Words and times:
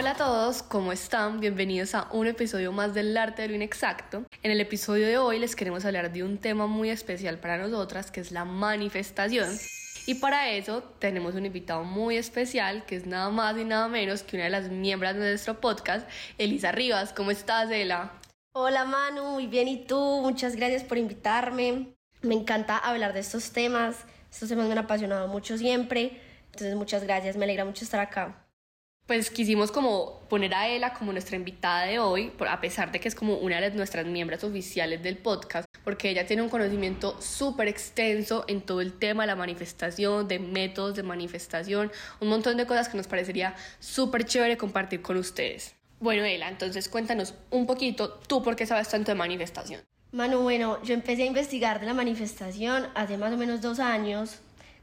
Hola 0.00 0.12
a 0.12 0.16
todos, 0.16 0.62
¿cómo 0.62 0.92
están? 0.92 1.40
Bienvenidos 1.40 1.94
a 1.94 2.08
un 2.12 2.26
episodio 2.26 2.72
más 2.72 2.94
del 2.94 3.14
arte 3.18 3.42
de 3.42 3.48
lo 3.48 3.54
inexacto. 3.54 4.24
En 4.42 4.50
el 4.50 4.58
episodio 4.58 5.06
de 5.06 5.18
hoy 5.18 5.38
les 5.38 5.54
queremos 5.54 5.84
hablar 5.84 6.10
de 6.10 6.24
un 6.24 6.38
tema 6.38 6.66
muy 6.66 6.88
especial 6.88 7.38
para 7.38 7.58
nosotras, 7.58 8.10
que 8.10 8.20
es 8.22 8.32
la 8.32 8.46
manifestación. 8.46 9.50
Y 10.06 10.14
para 10.14 10.48
eso 10.52 10.82
tenemos 10.98 11.34
un 11.34 11.44
invitado 11.44 11.84
muy 11.84 12.16
especial, 12.16 12.86
que 12.86 12.96
es 12.96 13.04
nada 13.04 13.28
más 13.28 13.58
y 13.58 13.66
nada 13.66 13.88
menos 13.88 14.22
que 14.22 14.38
una 14.38 14.44
de 14.44 14.50
las 14.50 14.70
miembros 14.70 15.12
de 15.12 15.20
nuestro 15.20 15.60
podcast, 15.60 16.08
Elisa 16.38 16.72
Rivas. 16.72 17.12
¿Cómo 17.12 17.30
estás, 17.30 17.70
Ela? 17.70 18.10
Hola 18.54 18.86
Manu, 18.86 19.32
muy 19.32 19.48
bien. 19.48 19.68
¿Y 19.68 19.84
tú? 19.84 20.22
Muchas 20.22 20.56
gracias 20.56 20.82
por 20.82 20.96
invitarme. 20.96 21.92
Me 22.22 22.34
encanta 22.34 22.78
hablar 22.78 23.12
de 23.12 23.20
estos 23.20 23.50
temas. 23.50 24.06
Estos 24.32 24.48
temas 24.48 24.64
me 24.64 24.72
han 24.72 24.78
apasionado 24.78 25.28
mucho 25.28 25.58
siempre. 25.58 26.22
Entonces, 26.46 26.74
muchas 26.74 27.04
gracias. 27.04 27.36
Me 27.36 27.44
alegra 27.44 27.66
mucho 27.66 27.84
estar 27.84 28.00
acá 28.00 28.39
pues 29.10 29.28
quisimos 29.28 29.72
como 29.72 30.20
poner 30.28 30.54
a 30.54 30.68
Ela 30.68 30.94
como 30.94 31.10
nuestra 31.10 31.34
invitada 31.34 31.82
de 31.82 31.98
hoy, 31.98 32.30
a 32.48 32.60
pesar 32.60 32.92
de 32.92 33.00
que 33.00 33.08
es 33.08 33.16
como 33.16 33.38
una 33.38 33.60
de 33.60 33.72
nuestras 33.72 34.06
miembros 34.06 34.44
oficiales 34.44 35.02
del 35.02 35.16
podcast, 35.16 35.66
porque 35.82 36.10
ella 36.10 36.28
tiene 36.28 36.42
un 36.42 36.48
conocimiento 36.48 37.20
súper 37.20 37.66
extenso 37.66 38.44
en 38.46 38.60
todo 38.60 38.80
el 38.80 38.92
tema 38.92 39.24
de 39.24 39.26
la 39.26 39.34
manifestación, 39.34 40.28
de 40.28 40.38
métodos 40.38 40.94
de 40.94 41.02
manifestación, 41.02 41.90
un 42.20 42.28
montón 42.28 42.56
de 42.56 42.66
cosas 42.66 42.88
que 42.88 42.96
nos 42.96 43.08
parecería 43.08 43.56
súper 43.80 44.26
chévere 44.26 44.56
compartir 44.56 45.02
con 45.02 45.16
ustedes. 45.16 45.74
Bueno, 45.98 46.22
Ela, 46.22 46.48
entonces 46.48 46.88
cuéntanos 46.88 47.34
un 47.50 47.66
poquito, 47.66 48.20
tú 48.28 48.44
por 48.44 48.54
qué 48.54 48.64
sabes 48.64 48.88
tanto 48.90 49.10
de 49.10 49.16
manifestación. 49.16 49.80
Manu, 50.12 50.42
bueno, 50.42 50.80
yo 50.84 50.94
empecé 50.94 51.24
a 51.24 51.26
investigar 51.26 51.80
de 51.80 51.86
la 51.86 51.94
manifestación 51.94 52.86
hace 52.94 53.18
más 53.18 53.32
o 53.32 53.36
menos 53.36 53.60
dos 53.60 53.80
años, 53.80 54.38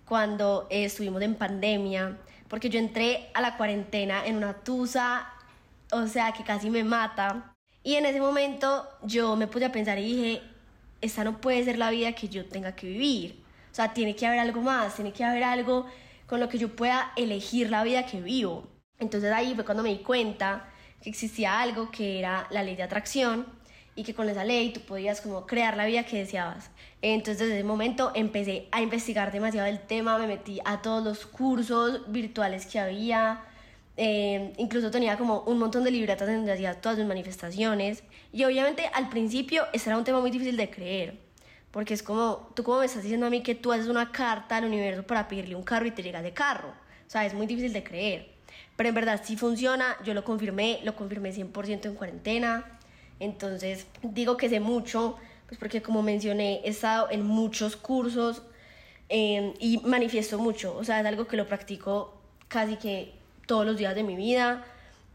cuando 0.06 0.68
estuvimos 0.70 1.22
en 1.22 1.36
pandemia 1.36 2.18
porque 2.50 2.70
yo 2.70 2.80
entré 2.80 3.30
a 3.34 3.42
la 3.42 3.58
cuarentena 3.58 4.26
en 4.26 4.38
una 4.38 4.54
tusa, 4.54 5.28
o 5.92 6.08
sea, 6.08 6.32
que 6.32 6.44
casi 6.44 6.70
me 6.70 6.84
mata. 6.84 7.54
Y 7.84 7.96
en 7.96 8.06
ese 8.06 8.20
momento 8.20 8.88
yo 9.04 9.36
me 9.36 9.48
puse 9.48 9.66
a 9.66 9.72
pensar 9.72 9.98
y 10.00 10.04
dije, 10.04 10.42
esta 11.02 11.24
no 11.24 11.40
puede 11.40 11.64
ser 11.64 11.78
la 11.78 11.90
vida 11.90 12.14
que 12.14 12.28
yo 12.28 12.46
tenga 12.46 12.76
que 12.76 12.88
vivir. 12.88 13.44
O 13.72 13.76
sea, 13.76 13.94
tiene 13.94 14.16
que 14.16 14.26
haber 14.26 14.40
algo 14.40 14.62
más, 14.62 14.96
tiene 14.96 15.14
que 15.14 15.24
haber 15.24 15.44
algo 15.44 15.86
con 16.26 16.40
lo 16.40 16.50
que 16.50 16.58
yo 16.58 16.76
pueda 16.76 17.12
elegir 17.16 17.70
la 17.70 17.84
vida 17.84 18.06
que 18.06 18.22
vivo. 18.22 18.68
Entonces 19.00 19.32
ahí 19.32 19.54
fue 19.56 19.64
cuando 19.64 19.84
me 19.84 19.90
di 19.90 20.00
cuenta 20.00 20.68
que 21.02 21.10
existía 21.10 21.60
algo 21.60 21.92
que 21.92 22.20
era 22.20 22.48
la 22.50 22.64
ley 22.64 22.76
de 22.76 22.84
atracción 22.84 23.57
y 23.98 24.04
que 24.04 24.14
con 24.14 24.30
esa 24.30 24.46
ley 24.46 24.72
tú 24.72 24.80
podías 24.82 25.20
como 25.20 25.46
crear 25.46 25.76
la 25.76 25.86
vida 25.86 26.04
que 26.04 26.20
deseabas. 26.20 26.70
Entonces 27.02 27.40
desde 27.40 27.56
ese 27.56 27.64
momento 27.64 28.12
empecé 28.14 28.68
a 28.72 28.82
investigar 28.82 29.32
demasiado 29.32 29.68
el 29.68 29.80
tema, 29.80 30.18
me 30.20 30.28
metí 30.28 30.60
a 30.64 30.82
todos 30.82 31.04
los 31.04 31.26
cursos 31.26 32.10
virtuales 32.10 32.68
que 32.68 32.80
había, 32.80 33.42
eh, 33.98 34.54
incluso 34.58 34.92
tenía 34.92 35.18
como 35.18 35.42
un 35.42 35.58
montón 35.58 35.84
de 35.84 35.90
libretas 35.90 36.28
donde 36.28 36.54
hacía 36.54 36.80
todas 36.80 37.00
mis 37.00 37.08
manifestaciones. 37.08 38.04
Y 38.32 38.44
obviamente 38.46 38.90
al 38.94 39.10
principio 39.10 39.64
este 39.74 39.90
era 39.90 39.98
un 39.98 40.04
tema 40.04 40.22
muy 40.22 40.30
difícil 40.30 40.56
de 40.58 40.70
creer, 40.70 41.18
porque 41.72 41.96
es 41.96 42.04
como, 42.04 42.52
tú 42.56 42.64
como 42.64 42.80
me 42.80 42.86
estás 42.86 43.02
diciendo 43.02 43.26
a 43.26 43.30
mí 43.32 43.42
que 43.42 43.56
tú 43.56 43.72
haces 43.72 43.88
una 43.88 44.12
carta 44.12 44.58
al 44.58 44.66
universo 44.66 45.04
para 45.04 45.28
pedirle 45.28 45.56
un 45.56 45.64
carro 45.64 45.88
y 45.88 45.92
te 45.92 46.04
llega 46.04 46.22
de 46.22 46.34
carro. 46.34 46.70
O 46.70 47.10
sea, 47.10 47.26
es 47.26 47.34
muy 47.34 47.48
difícil 47.48 47.74
de 47.74 47.84
creer. 47.84 48.38
Pero 48.76 48.90
en 48.90 48.96
verdad 48.96 49.22
sí 49.24 49.36
funciona, 49.38 49.98
yo 50.06 50.14
lo 50.14 50.24
confirmé, 50.24 50.82
lo 50.84 50.96
confirmé 50.96 51.34
100% 51.34 51.86
en 51.86 51.96
cuarentena. 51.96 52.77
Entonces 53.20 53.88
digo 54.02 54.38
que 54.38 54.50
sé 54.50 54.60
mucho 54.60 55.18
pues 55.48 55.58
porque 55.58 55.82
como 55.82 56.04
mencioné, 56.04 56.62
he 56.64 56.70
estado 56.70 57.10
en 57.10 57.26
muchos 57.26 57.76
cursos 57.76 58.44
em, 59.10 59.54
y 59.60 59.80
manifiesto 59.80 60.38
mucho, 60.38 60.76
o 60.76 60.84
sea, 60.84 61.00
es 61.00 61.06
algo 61.06 61.28
que 61.28 61.38
lo 61.38 61.48
practico 61.48 62.14
casi 62.48 62.76
que 62.76 63.14
todos 63.46 63.66
los 63.66 63.78
días 63.78 63.96
de 63.96 64.04
mi 64.04 64.16
vida, 64.16 64.66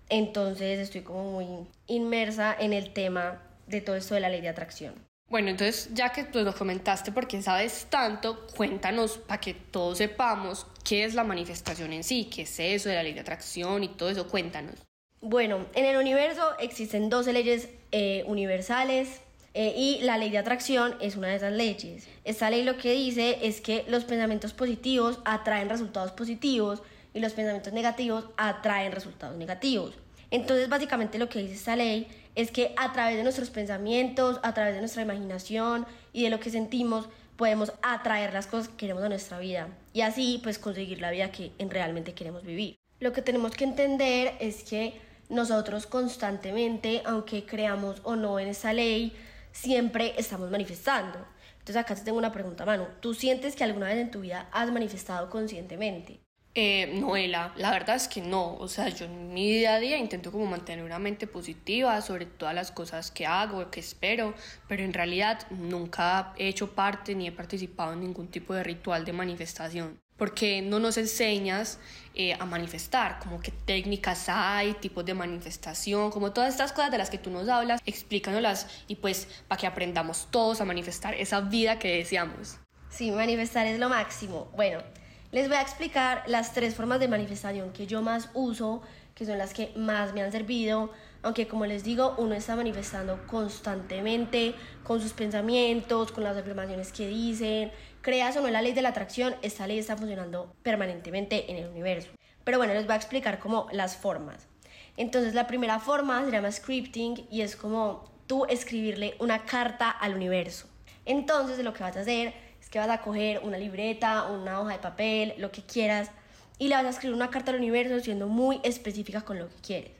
entonces 0.08 0.78
estoy 0.78 1.02
como 1.02 1.32
muy 1.32 1.46
inmersa 1.86 2.56
en 2.58 2.72
el 2.72 2.92
tema 2.92 3.42
de 3.66 3.80
todo 3.82 3.96
esto 3.96 4.14
de 4.14 4.20
la 4.20 4.30
ley 4.30 4.40
de 4.40 4.48
atracción. 4.48 4.94
Bueno, 5.28 5.48
entonces 5.48 5.90
ya 5.94 6.12
que 6.12 6.24
tú 6.24 6.40
lo 6.40 6.54
comentaste 6.54 7.12
porque 7.12 7.40
sabes 7.40 7.86
tanto, 7.88 8.46
cuéntanos 8.54 9.18
para 9.18 9.40
que 9.40 9.54
todos 9.54 9.98
sepamos 9.98 10.66
qué 10.84 11.04
es 11.04 11.14
la 11.14 11.24
manifestación 11.24 11.92
en 11.92 12.04
sí, 12.04 12.28
qué 12.34 12.42
es 12.42 12.58
eso 12.58 12.88
de 12.88 12.96
la 12.96 13.02
ley 13.02 13.14
de 13.14 13.20
atracción 13.20 13.84
y 13.84 13.88
todo 13.88 14.10
eso, 14.10 14.28
cuéntanos. 14.28 14.74
Bueno, 15.20 15.66
en 15.74 15.84
el 15.86 15.96
universo 15.96 16.42
existen 16.58 17.08
12 17.08 17.32
leyes 17.32 17.68
eh, 17.92 18.24
universales 18.26 19.20
eh, 19.54 19.74
y 19.76 20.00
la 20.02 20.16
ley 20.16 20.30
de 20.30 20.38
atracción 20.38 20.94
es 21.00 21.16
una 21.16 21.28
de 21.28 21.36
esas 21.36 21.52
leyes. 21.52 22.08
Esta 22.24 22.48
ley 22.50 22.64
lo 22.64 22.78
que 22.78 22.92
dice 22.92 23.38
es 23.42 23.60
que 23.60 23.84
los 23.86 24.04
pensamientos 24.04 24.54
positivos 24.54 25.20
atraen 25.24 25.68
resultados 25.68 26.12
positivos 26.12 26.82
y 27.12 27.20
los 27.20 27.34
pensamientos 27.34 27.72
negativos 27.72 28.24
atraen 28.36 28.92
resultados 28.92 29.36
negativos. 29.36 29.94
Entonces, 30.30 30.70
básicamente 30.70 31.18
lo 31.18 31.28
que 31.28 31.40
dice 31.40 31.54
esta 31.54 31.76
ley 31.76 32.08
es 32.34 32.50
que 32.50 32.72
a 32.78 32.92
través 32.94 33.18
de 33.18 33.22
nuestros 33.22 33.50
pensamientos, 33.50 34.40
a 34.42 34.54
través 34.54 34.74
de 34.74 34.80
nuestra 34.80 35.02
imaginación 35.02 35.86
y 36.14 36.22
de 36.22 36.30
lo 36.30 36.40
que 36.40 36.50
sentimos, 36.50 37.08
podemos 37.36 37.72
atraer 37.82 38.32
las 38.32 38.46
cosas 38.46 38.68
que 38.68 38.76
queremos 38.76 39.02
a 39.02 39.10
nuestra 39.10 39.38
vida 39.38 39.68
y 39.92 40.00
así 40.00 40.40
pues 40.42 40.58
conseguir 40.58 41.00
la 41.00 41.10
vida 41.10 41.30
que 41.30 41.52
realmente 41.68 42.14
queremos 42.14 42.44
vivir. 42.44 42.76
Lo 43.00 43.12
que 43.12 43.20
tenemos 43.20 43.52
que 43.52 43.64
entender 43.64 44.34
es 44.40 44.64
que 44.64 44.94
nosotros 45.32 45.86
constantemente, 45.86 47.02
aunque 47.04 47.44
creamos 47.44 48.00
o 48.04 48.14
no 48.16 48.38
en 48.38 48.48
esa 48.48 48.72
ley, 48.72 49.16
siempre 49.50 50.14
estamos 50.18 50.50
manifestando. 50.50 51.18
Entonces 51.58 51.76
acá 51.76 51.94
te 51.94 52.02
tengo 52.02 52.18
una 52.18 52.32
pregunta, 52.32 52.66
Manu. 52.66 52.86
¿Tú 53.00 53.14
sientes 53.14 53.56
que 53.56 53.64
alguna 53.64 53.86
vez 53.86 53.98
en 53.98 54.10
tu 54.10 54.20
vida 54.20 54.48
has 54.52 54.70
manifestado 54.70 55.30
conscientemente? 55.30 56.20
Eh, 56.54 56.98
Noela, 57.00 57.54
la 57.56 57.70
verdad 57.70 57.96
es 57.96 58.08
que 58.08 58.20
no, 58.20 58.56
o 58.56 58.68
sea, 58.68 58.90
yo 58.90 59.06
en 59.06 59.32
mi 59.32 59.50
día 59.50 59.76
a 59.76 59.80
día 59.80 59.96
intento 59.96 60.30
como 60.30 60.44
mantener 60.44 60.84
una 60.84 60.98
mente 60.98 61.26
positiva 61.26 61.98
sobre 62.02 62.26
todas 62.26 62.54
las 62.54 62.70
cosas 62.70 63.10
que 63.10 63.24
hago, 63.24 63.70
que 63.70 63.80
espero, 63.80 64.34
pero 64.68 64.82
en 64.82 64.92
realidad 64.92 65.46
nunca 65.50 66.34
he 66.36 66.48
hecho 66.48 66.74
parte 66.74 67.14
ni 67.14 67.26
he 67.26 67.32
participado 67.32 67.94
en 67.94 68.00
ningún 68.00 68.28
tipo 68.28 68.52
de 68.52 68.64
ritual 68.64 69.06
de 69.06 69.14
manifestación 69.14 69.98
porque 70.16 70.62
no 70.62 70.78
nos 70.78 70.96
enseñas 70.96 71.78
eh, 72.14 72.34
a 72.34 72.44
manifestar, 72.44 73.18
como 73.18 73.40
qué 73.40 73.50
técnicas 73.50 74.28
hay, 74.28 74.74
tipos 74.74 75.04
de 75.04 75.14
manifestación, 75.14 76.10
como 76.10 76.32
todas 76.32 76.50
estas 76.50 76.72
cosas 76.72 76.90
de 76.90 76.98
las 76.98 77.10
que 77.10 77.18
tú 77.18 77.30
nos 77.30 77.48
hablas, 77.48 77.80
explícanoslas 77.86 78.66
y 78.86 78.96
pues 78.96 79.26
para 79.48 79.60
que 79.60 79.66
aprendamos 79.66 80.28
todos 80.30 80.60
a 80.60 80.64
manifestar 80.64 81.14
esa 81.14 81.40
vida 81.40 81.78
que 81.78 81.96
deseamos. 81.96 82.58
Sí, 82.90 83.10
manifestar 83.10 83.66
es 83.66 83.78
lo 83.78 83.88
máximo. 83.88 84.50
Bueno, 84.54 84.82
les 85.30 85.48
voy 85.48 85.56
a 85.56 85.62
explicar 85.62 86.24
las 86.26 86.52
tres 86.52 86.74
formas 86.74 87.00
de 87.00 87.08
manifestación 87.08 87.72
que 87.72 87.86
yo 87.86 88.02
más 88.02 88.28
uso, 88.34 88.82
que 89.14 89.24
son 89.24 89.38
las 89.38 89.54
que 89.54 89.72
más 89.76 90.12
me 90.12 90.20
han 90.20 90.30
servido, 90.30 90.90
aunque 91.22 91.48
como 91.48 91.64
les 91.64 91.84
digo, 91.84 92.14
uno 92.18 92.34
está 92.34 92.56
manifestando 92.56 93.26
constantemente 93.26 94.54
con 94.82 95.00
sus 95.00 95.12
pensamientos, 95.12 96.12
con 96.12 96.24
las 96.24 96.36
afirmaciones 96.36 96.92
que 96.92 97.06
dicen, 97.06 97.72
creas 98.02 98.36
o 98.36 98.42
no 98.42 98.50
la 98.50 98.60
ley 98.60 98.72
de 98.72 98.82
la 98.82 98.90
atracción, 98.90 99.36
esta 99.42 99.66
ley 99.66 99.78
está 99.78 99.96
funcionando 99.96 100.52
permanentemente 100.62 101.50
en 101.50 101.56
el 101.56 101.70
universo. 101.70 102.10
Pero 102.44 102.58
bueno, 102.58 102.74
les 102.74 102.84
voy 102.84 102.94
a 102.94 102.96
explicar 102.96 103.38
como 103.38 103.68
las 103.72 103.96
formas. 103.96 104.48
Entonces 104.96 105.34
la 105.34 105.46
primera 105.46 105.78
forma 105.78 106.24
se 106.24 106.32
llama 106.32 106.50
scripting 106.50 107.26
y 107.30 107.40
es 107.40 107.56
como 107.56 108.12
tú 108.26 108.44
escribirle 108.46 109.14
una 109.20 109.44
carta 109.44 109.88
al 109.88 110.14
universo. 110.14 110.66
Entonces 111.06 111.64
lo 111.64 111.72
que 111.72 111.84
vas 111.84 111.96
a 111.96 112.00
hacer 112.00 112.34
es 112.60 112.68
que 112.68 112.80
vas 112.80 112.90
a 112.90 113.00
coger 113.00 113.40
una 113.44 113.56
libreta, 113.56 114.24
una 114.24 114.60
hoja 114.60 114.72
de 114.72 114.78
papel, 114.78 115.34
lo 115.38 115.52
que 115.52 115.62
quieras, 115.62 116.10
y 116.58 116.68
le 116.68 116.74
vas 116.74 116.84
a 116.84 116.90
escribir 116.90 117.14
una 117.14 117.30
carta 117.30 117.52
al 117.52 117.58
universo 117.58 118.00
siendo 118.00 118.26
muy 118.26 118.60
específica 118.64 119.22
con 119.22 119.38
lo 119.38 119.48
que 119.48 119.56
quieres. 119.62 119.92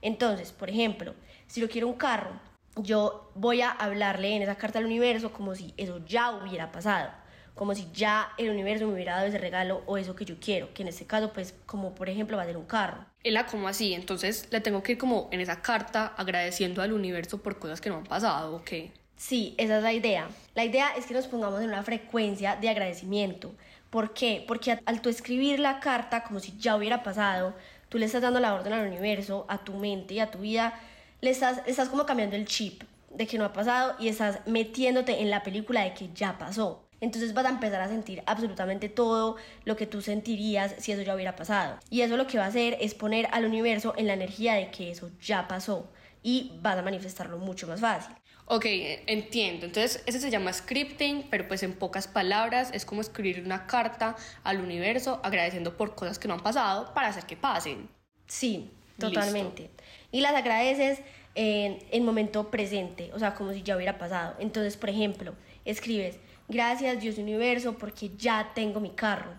Entonces, 0.00 0.52
por 0.52 0.70
ejemplo, 0.70 1.14
si 1.48 1.60
yo 1.60 1.68
quiero 1.68 1.88
un 1.88 1.94
carro, 1.94 2.30
yo 2.76 3.32
voy 3.34 3.62
a 3.62 3.70
hablarle 3.70 4.36
en 4.36 4.42
esa 4.42 4.54
carta 4.54 4.78
al 4.78 4.84
universo 4.84 5.32
como 5.32 5.56
si 5.56 5.74
eso 5.76 6.00
ya 6.06 6.30
hubiera 6.30 6.70
pasado 6.70 7.10
como 7.58 7.74
si 7.74 7.88
ya 7.92 8.32
el 8.38 8.50
universo 8.50 8.86
me 8.86 8.94
hubiera 8.94 9.16
dado 9.16 9.26
ese 9.26 9.36
regalo 9.36 9.82
o 9.86 9.98
eso 9.98 10.14
que 10.14 10.24
yo 10.24 10.36
quiero, 10.38 10.72
que 10.72 10.82
en 10.82 10.88
este 10.88 11.06
caso 11.06 11.32
pues 11.32 11.56
como 11.66 11.92
por 11.92 12.08
ejemplo 12.08 12.36
va 12.36 12.44
a 12.44 12.46
ser 12.46 12.56
un 12.56 12.66
carro. 12.66 13.04
Ela, 13.24 13.46
como 13.46 13.66
así? 13.66 13.94
Entonces 13.94 14.46
le 14.52 14.60
tengo 14.60 14.80
que 14.84 14.92
ir 14.92 14.98
como 14.98 15.28
en 15.32 15.40
esa 15.40 15.60
carta 15.60 16.14
agradeciendo 16.16 16.82
al 16.82 16.92
universo 16.92 17.42
por 17.42 17.58
cosas 17.58 17.80
que 17.80 17.90
no 17.90 17.96
han 17.96 18.04
pasado, 18.04 18.54
¿o 18.54 18.62
qué? 18.62 18.92
Sí, 19.16 19.56
esa 19.58 19.78
es 19.78 19.82
la 19.82 19.92
idea. 19.92 20.28
La 20.54 20.64
idea 20.64 20.90
es 20.96 21.06
que 21.06 21.14
nos 21.14 21.26
pongamos 21.26 21.60
en 21.60 21.70
una 21.70 21.82
frecuencia 21.82 22.54
de 22.54 22.68
agradecimiento. 22.68 23.52
¿Por 23.90 24.14
qué? 24.14 24.44
Porque 24.46 24.78
al 24.86 25.02
tú 25.02 25.08
escribir 25.08 25.58
la 25.58 25.80
carta 25.80 26.22
como 26.22 26.38
si 26.38 26.56
ya 26.58 26.76
hubiera 26.76 27.02
pasado, 27.02 27.56
tú 27.88 27.98
le 27.98 28.06
estás 28.06 28.22
dando 28.22 28.38
la 28.38 28.54
orden 28.54 28.72
al 28.72 28.86
universo, 28.86 29.46
a 29.48 29.58
tu 29.58 29.74
mente 29.74 30.14
y 30.14 30.20
a 30.20 30.30
tu 30.30 30.38
vida, 30.38 30.78
le 31.20 31.30
estás, 31.30 31.62
estás 31.66 31.88
como 31.88 32.06
cambiando 32.06 32.36
el 32.36 32.46
chip 32.46 32.84
de 33.10 33.26
que 33.26 33.36
no 33.36 33.44
ha 33.44 33.52
pasado 33.52 33.96
y 33.98 34.06
estás 34.06 34.46
metiéndote 34.46 35.22
en 35.22 35.30
la 35.30 35.42
película 35.42 35.82
de 35.82 35.94
que 35.94 36.10
ya 36.14 36.38
pasó. 36.38 36.87
Entonces 37.00 37.34
vas 37.34 37.46
a 37.46 37.50
empezar 37.50 37.80
a 37.80 37.88
sentir 37.88 38.22
absolutamente 38.26 38.88
todo 38.88 39.36
lo 39.64 39.76
que 39.76 39.86
tú 39.86 40.02
sentirías 40.02 40.74
si 40.78 40.92
eso 40.92 41.02
ya 41.02 41.14
hubiera 41.14 41.36
pasado. 41.36 41.78
Y 41.90 42.00
eso 42.00 42.16
lo 42.16 42.26
que 42.26 42.38
va 42.38 42.44
a 42.44 42.48
hacer 42.48 42.76
es 42.80 42.94
poner 42.94 43.28
al 43.32 43.44
universo 43.44 43.94
en 43.96 44.06
la 44.06 44.14
energía 44.14 44.54
de 44.54 44.70
que 44.70 44.90
eso 44.90 45.10
ya 45.20 45.46
pasó 45.48 45.88
y 46.22 46.52
vas 46.60 46.76
a 46.78 46.82
manifestarlo 46.82 47.38
mucho 47.38 47.66
más 47.66 47.80
fácil. 47.80 48.14
Ok, 48.46 48.64
entiendo. 49.06 49.66
Entonces, 49.66 50.02
ese 50.06 50.20
se 50.20 50.30
llama 50.30 50.52
scripting, 50.52 51.26
pero 51.30 51.46
pues 51.46 51.62
en 51.62 51.74
pocas 51.74 52.08
palabras 52.08 52.70
es 52.72 52.86
como 52.86 53.02
escribir 53.02 53.44
una 53.44 53.66
carta 53.66 54.16
al 54.42 54.60
universo 54.60 55.20
agradeciendo 55.22 55.76
por 55.76 55.94
cosas 55.94 56.18
que 56.18 56.28
no 56.28 56.34
han 56.34 56.42
pasado 56.42 56.92
para 56.94 57.08
hacer 57.08 57.24
que 57.24 57.36
pasen. 57.36 57.88
Sí, 58.26 58.70
Totalmente. 58.98 59.70
Y 60.10 60.20
las 60.20 60.34
agradeces 60.34 61.00
en, 61.34 61.78
en 61.90 62.04
momento 62.04 62.50
presente, 62.50 63.10
o 63.14 63.18
sea, 63.18 63.34
como 63.34 63.52
si 63.52 63.62
ya 63.62 63.76
hubiera 63.76 63.98
pasado. 63.98 64.34
Entonces, 64.38 64.76
por 64.76 64.90
ejemplo, 64.90 65.34
escribes, 65.64 66.18
gracias 66.48 67.00
Dios 67.00 67.18
Universo 67.18 67.76
porque 67.78 68.10
ya 68.16 68.52
tengo 68.54 68.80
mi 68.80 68.90
carro. 68.90 69.30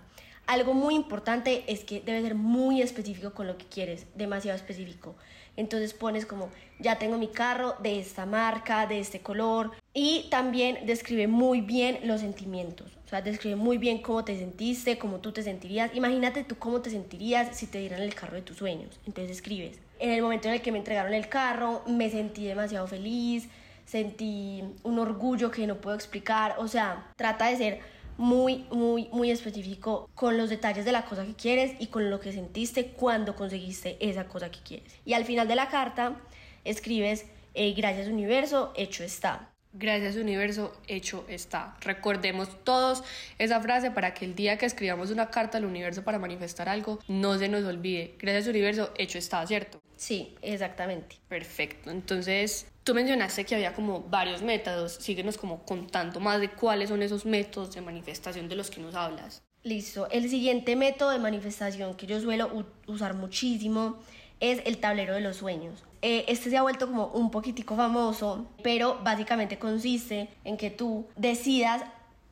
Algo 0.48 0.74
muy 0.74 0.96
importante 0.96 1.64
es 1.68 1.84
que 1.84 2.02
debe 2.02 2.22
ser 2.24 2.34
muy 2.34 2.82
específico 2.82 3.34
con 3.34 3.46
lo 3.46 3.58
que 3.58 3.66
quieres, 3.66 4.08
demasiado 4.16 4.56
específico. 4.56 5.16
Entonces 5.58 5.94
pones 5.94 6.26
como, 6.26 6.50
ya 6.80 6.98
tengo 6.98 7.18
mi 7.18 7.28
carro 7.28 7.76
de 7.84 8.00
esta 8.00 8.26
marca, 8.26 8.88
de 8.88 9.00
este 9.00 9.20
color. 9.20 9.72
Y 9.94 10.28
también 10.32 10.86
describe 10.86 11.28
muy 11.28 11.62
bien 11.62 12.00
los 12.06 12.22
sentimientos. 12.22 12.98
O 13.06 13.10
sea, 13.10 13.22
describe 13.22 13.58
muy 13.58 13.78
bien 13.78 14.02
cómo 14.02 14.24
te 14.24 14.38
sentiste, 14.38 14.98
cómo 14.98 15.18
tú 15.20 15.32
te 15.32 15.44
sentirías. 15.44 15.94
Imagínate 15.94 16.44
tú 16.44 16.58
cómo 16.58 16.82
te 16.82 16.90
sentirías 16.90 17.58
si 17.58 17.68
te 17.68 17.80
dieran 17.80 18.02
el 18.02 18.16
carro 18.16 18.36
de 18.36 18.42
tus 18.42 18.58
sueños. 18.58 19.00
Entonces 19.06 19.36
escribes, 19.36 19.80
en 20.00 20.12
el 20.12 20.22
momento 20.22 20.48
en 20.48 20.56
el 20.56 20.62
que 20.62 20.72
me 20.72 20.78
entregaron 20.78 21.14
el 21.14 21.28
carro, 21.28 21.84
me 21.88 22.10
sentí 22.10 22.46
demasiado 22.46 22.88
feliz, 22.88 23.50
sentí 23.90 24.64
un 24.84 25.00
orgullo 25.00 25.50
que 25.50 25.66
no 25.66 25.82
puedo 25.82 25.96
explicar. 25.96 26.56
O 26.60 26.68
sea, 26.68 27.12
trata 27.16 27.48
de 27.48 27.58
ser 27.58 27.80
muy, 28.18 28.66
muy, 28.70 29.10
muy 29.12 29.32
específico 29.32 30.10
con 30.14 30.38
los 30.38 30.50
detalles 30.50 30.86
de 30.86 30.92
la 30.92 31.06
cosa 31.06 31.26
que 31.26 31.34
quieres 31.34 31.74
y 31.80 31.88
con 31.88 32.10
lo 32.10 32.20
que 32.20 32.32
sentiste 32.32 32.92
cuando 32.92 33.36
conseguiste 33.36 33.98
esa 34.00 34.26
cosa 34.26 34.52
que 34.52 34.60
quieres. 34.60 34.94
Y 35.06 35.14
al 35.14 35.26
final 35.26 35.48
de 35.48 35.56
la 35.56 35.70
carta 35.70 36.18
escribes, 36.66 37.26
eh, 37.56 37.74
gracias 37.74 38.08
universo, 38.08 38.74
hecho 38.76 39.04
está. 39.04 39.50
Gracias 39.74 40.18
universo, 40.18 40.74
hecho 40.88 41.26
está. 41.28 41.76
Recordemos 41.82 42.64
todos 42.64 43.04
esa 43.38 43.60
frase 43.62 43.90
para 43.90 44.14
que 44.14 44.26
el 44.26 44.36
día 44.36 44.58
que 44.58 44.66
escribamos 44.66 45.10
una 45.10 45.30
carta 45.30 45.58
al 45.58 45.66
universo 45.66 46.04
para 46.04 46.20
manifestar 46.20 46.70
algo, 46.70 47.00
no 47.08 47.38
se 47.40 47.48
nos 47.48 47.64
olvide. 47.64 48.16
Gracias 48.20 48.48
universo, 48.48 48.92
hecho 48.98 49.18
está, 49.18 49.46
¿cierto? 49.48 49.80
Sí, 49.96 50.36
exactamente. 50.42 51.18
Perfecto. 51.28 51.92
Entonces, 51.92 52.66
tú 52.90 52.96
mencionaste 52.96 53.46
que 53.46 53.54
había 53.54 53.74
como 53.74 54.02
varios 54.02 54.42
métodos. 54.42 54.94
Síguenos 54.94 55.38
como 55.38 55.64
contando 55.64 56.20
más 56.20 56.40
de 56.40 56.50
cuáles 56.50 56.90
son 56.90 57.04
esos 57.04 57.24
métodos 57.24 57.76
de 57.76 57.82
manifestación 57.82 58.50
de 58.50 58.56
los 58.56 58.72
que 58.72 58.82
nos 58.82 58.96
hablas. 58.96 59.44
Listo. 59.62 60.10
El 60.10 60.28
siguiente 60.28 60.76
método 60.76 61.12
de 61.12 61.20
manifestación 61.20 61.94
que 61.94 62.08
yo 62.08 62.20
suelo 62.20 62.66
usar 62.88 63.14
muchísimo 63.14 63.98
es 64.40 64.64
el 64.66 64.80
tablero 64.80 65.14
de 65.14 65.22
los 65.22 65.38
sueños. 65.38 65.84
Eh, 66.02 66.26
este 66.30 66.50
se 66.50 66.58
ha 66.58 66.64
vuelto 66.64 66.88
como 66.88 67.10
un 67.10 67.30
poquitico 67.30 67.76
famoso, 67.76 68.48
pero 68.64 68.98
básicamente 69.04 69.60
consiste 69.60 70.28
en 70.44 70.58
que 70.58 70.72
tú 70.72 71.06
decidas 71.16 71.84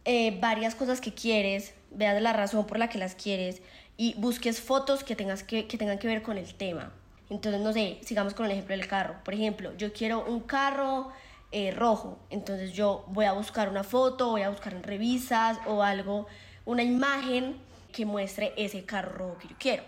eh, 0.05 0.39
varias 0.41 0.73
cosas 0.73 1.01
que 1.01 1.13
quieres, 1.13 1.75
veas 1.91 2.19
la 2.19 2.33
razón 2.33 2.65
por 2.65 2.79
la 2.79 2.89
que 2.89 2.97
las 2.97 3.13
quieres 3.13 3.61
y 3.95 4.15
busques 4.17 4.59
fotos 4.59 5.03
que, 5.03 5.15
tengan 5.15 5.99
que 5.99 6.07
ver 6.07 6.23
con 6.23 6.39
el 6.39 6.51
tema. 6.55 6.93
Entonces, 7.29 7.61
no 7.61 7.73
sé, 7.73 7.99
sigamos 8.03 8.33
con 8.33 8.45
el 8.45 8.53
ejemplo 8.53 8.75
del 8.75 8.87
carro. 8.87 9.15
Por 9.23 9.33
ejemplo, 9.33 9.75
yo 9.77 9.91
quiero 9.91 10.25
un 10.25 10.41
carro 10.41 11.11
eh, 11.51 11.71
rojo, 11.71 12.19
entonces 12.29 12.73
yo 12.73 13.05
voy 13.07 13.25
a 13.25 13.31
buscar 13.31 13.69
una 13.69 13.83
foto, 13.83 14.31
voy 14.31 14.41
a 14.41 14.49
buscar 14.49 14.73
en 14.73 14.83
revistas 14.83 15.57
o 15.65 15.81
algo, 15.81 16.27
una 16.65 16.83
imagen 16.83 17.57
que 17.93 18.05
muestre 18.05 18.53
ese 18.57 18.83
carro 18.85 19.13
rojo 19.13 19.37
que 19.39 19.47
yo 19.47 19.55
quiero. 19.57 19.83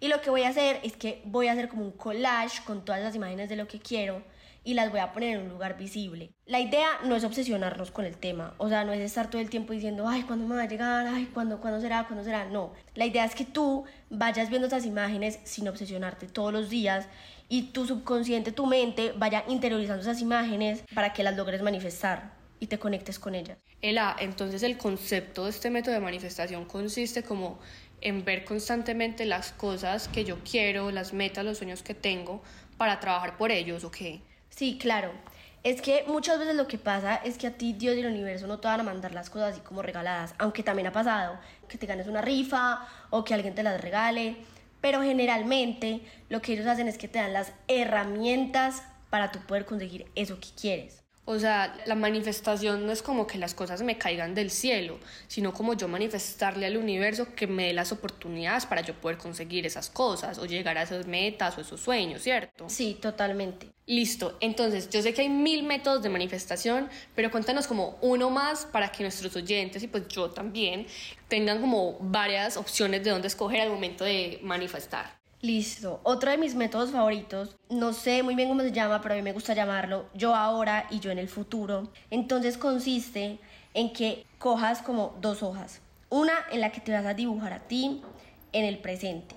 Y 0.00 0.08
lo 0.08 0.20
que 0.20 0.30
voy 0.30 0.42
a 0.42 0.48
hacer 0.48 0.80
es 0.82 0.96
que 0.96 1.22
voy 1.24 1.48
a 1.48 1.52
hacer 1.52 1.68
como 1.68 1.84
un 1.84 1.92
collage 1.92 2.62
con 2.64 2.84
todas 2.84 3.00
las 3.00 3.14
imágenes 3.14 3.48
de 3.48 3.56
lo 3.56 3.66
que 3.66 3.78
quiero 3.78 4.22
y 4.66 4.74
las 4.74 4.90
voy 4.90 4.98
a 4.98 5.12
poner 5.12 5.36
en 5.36 5.44
un 5.44 5.48
lugar 5.48 5.78
visible. 5.78 6.32
La 6.44 6.58
idea 6.58 6.88
no 7.04 7.14
es 7.14 7.22
obsesionarnos 7.22 7.92
con 7.92 8.04
el 8.04 8.16
tema, 8.16 8.54
o 8.58 8.68
sea, 8.68 8.84
no 8.84 8.92
es 8.92 9.00
estar 9.00 9.30
todo 9.30 9.40
el 9.40 9.48
tiempo 9.48 9.72
diciendo, 9.72 10.08
ay, 10.08 10.24
¿cuándo 10.24 10.44
me 10.44 10.56
va 10.56 10.62
a 10.62 10.68
llegar? 10.68 11.06
Ay, 11.06 11.26
¿cuándo, 11.32 11.60
¿cuándo 11.60 11.80
será? 11.80 12.04
¿Cuándo 12.08 12.24
será? 12.24 12.46
No, 12.46 12.72
la 12.96 13.06
idea 13.06 13.24
es 13.24 13.36
que 13.36 13.44
tú 13.44 13.84
vayas 14.10 14.50
viendo 14.50 14.66
esas 14.66 14.84
imágenes 14.84 15.38
sin 15.44 15.68
obsesionarte 15.68 16.26
todos 16.26 16.52
los 16.52 16.68
días 16.68 17.06
y 17.48 17.70
tu 17.70 17.86
subconsciente, 17.86 18.50
tu 18.50 18.66
mente, 18.66 19.12
vaya 19.16 19.44
interiorizando 19.46 20.02
esas 20.02 20.20
imágenes 20.20 20.82
para 20.92 21.12
que 21.12 21.22
las 21.22 21.36
logres 21.36 21.62
manifestar 21.62 22.32
y 22.58 22.66
te 22.66 22.80
conectes 22.80 23.20
con 23.20 23.36
ellas. 23.36 23.58
Ela, 23.82 24.16
entonces 24.18 24.64
el 24.64 24.76
concepto 24.78 25.44
de 25.44 25.50
este 25.50 25.70
método 25.70 25.94
de 25.94 26.00
manifestación 26.00 26.64
consiste 26.64 27.22
como 27.22 27.60
en 28.00 28.24
ver 28.24 28.44
constantemente 28.44 29.26
las 29.26 29.52
cosas 29.52 30.08
que 30.08 30.24
yo 30.24 30.38
quiero, 30.42 30.90
las 30.90 31.12
metas, 31.12 31.44
los 31.44 31.58
sueños 31.58 31.84
que 31.84 31.94
tengo 31.94 32.42
para 32.76 32.98
trabajar 32.98 33.36
por 33.36 33.52
ellos, 33.52 33.84
¿o? 33.84 33.90
Sí, 34.56 34.78
claro. 34.78 35.12
Es 35.62 35.82
que 35.82 36.04
muchas 36.08 36.38
veces 36.38 36.54
lo 36.56 36.66
que 36.66 36.78
pasa 36.78 37.16
es 37.16 37.36
que 37.38 37.46
a 37.46 37.52
ti 37.58 37.74
Dios 37.74 37.94
y 37.96 38.00
el 38.00 38.06
universo 38.06 38.46
no 38.46 38.58
te 38.58 38.68
van 38.68 38.80
a 38.80 38.84
mandar 38.84 39.12
las 39.12 39.30
cosas 39.30 39.52
así 39.52 39.60
como 39.60 39.82
regaladas, 39.82 40.34
aunque 40.38 40.62
también 40.62 40.88
ha 40.88 40.92
pasado 40.92 41.38
que 41.68 41.78
te 41.78 41.86
ganes 41.86 42.06
una 42.08 42.22
rifa 42.22 42.86
o 43.10 43.24
que 43.24 43.34
alguien 43.34 43.54
te 43.54 43.62
las 43.62 43.80
regale, 43.80 44.36
pero 44.80 45.02
generalmente 45.02 46.00
lo 46.30 46.40
que 46.40 46.54
ellos 46.54 46.66
hacen 46.66 46.88
es 46.88 46.98
que 46.98 47.08
te 47.08 47.18
dan 47.18 47.32
las 47.34 47.52
herramientas 47.68 48.82
para 49.10 49.30
tú 49.30 49.40
poder 49.40 49.66
conseguir 49.66 50.10
eso 50.14 50.40
que 50.40 50.48
quieres. 50.58 51.05
O 51.28 51.40
sea, 51.40 51.76
la 51.86 51.96
manifestación 51.96 52.86
no 52.86 52.92
es 52.92 53.02
como 53.02 53.26
que 53.26 53.36
las 53.36 53.52
cosas 53.52 53.82
me 53.82 53.98
caigan 53.98 54.32
del 54.36 54.48
cielo, 54.48 55.00
sino 55.26 55.52
como 55.52 55.74
yo 55.74 55.88
manifestarle 55.88 56.66
al 56.66 56.76
universo 56.76 57.34
que 57.34 57.48
me 57.48 57.66
dé 57.66 57.72
las 57.72 57.90
oportunidades 57.90 58.64
para 58.64 58.82
yo 58.82 58.94
poder 58.94 59.18
conseguir 59.18 59.66
esas 59.66 59.90
cosas 59.90 60.38
o 60.38 60.46
llegar 60.46 60.78
a 60.78 60.82
esas 60.82 61.08
metas 61.08 61.58
o 61.58 61.62
esos 61.62 61.80
sueños, 61.80 62.22
¿cierto? 62.22 62.68
Sí, 62.68 62.96
totalmente. 63.02 63.72
Listo, 63.86 64.36
entonces 64.40 64.88
yo 64.88 65.02
sé 65.02 65.14
que 65.14 65.22
hay 65.22 65.28
mil 65.28 65.64
métodos 65.64 66.00
de 66.00 66.10
manifestación, 66.10 66.88
pero 67.16 67.32
cuéntanos 67.32 67.66
como 67.66 67.98
uno 68.02 68.30
más 68.30 68.64
para 68.64 68.92
que 68.92 69.02
nuestros 69.02 69.34
oyentes 69.34 69.82
y 69.82 69.88
pues 69.88 70.06
yo 70.06 70.30
también 70.30 70.86
tengan 71.26 71.60
como 71.60 71.98
varias 72.00 72.56
opciones 72.56 73.02
de 73.02 73.10
dónde 73.10 73.26
escoger 73.26 73.62
al 73.62 73.70
momento 73.70 74.04
de 74.04 74.38
manifestar. 74.42 75.25
Listo. 75.46 76.00
Otro 76.02 76.32
de 76.32 76.38
mis 76.38 76.56
métodos 76.56 76.90
favoritos, 76.90 77.54
no 77.70 77.92
sé 77.92 78.24
muy 78.24 78.34
bien 78.34 78.48
cómo 78.48 78.62
se 78.62 78.72
llama, 78.72 79.00
pero 79.00 79.14
a 79.14 79.16
mí 79.16 79.22
me 79.22 79.32
gusta 79.32 79.54
llamarlo 79.54 80.06
yo 80.12 80.34
ahora 80.34 80.88
y 80.90 80.98
yo 80.98 81.12
en 81.12 81.20
el 81.20 81.28
futuro. 81.28 81.88
Entonces 82.10 82.58
consiste 82.58 83.38
en 83.72 83.92
que 83.92 84.26
cojas 84.40 84.82
como 84.82 85.16
dos 85.20 85.44
hojas. 85.44 85.82
Una 86.08 86.32
en 86.50 86.60
la 86.60 86.72
que 86.72 86.80
te 86.80 86.90
vas 86.90 87.06
a 87.06 87.14
dibujar 87.14 87.52
a 87.52 87.60
ti 87.60 88.02
en 88.52 88.64
el 88.64 88.78
presente. 88.78 89.36